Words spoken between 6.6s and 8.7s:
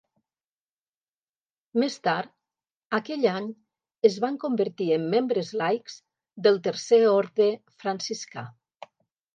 Tercer Orde Franciscà.